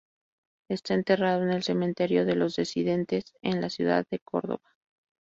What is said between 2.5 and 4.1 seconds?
disidentes" en la ciudad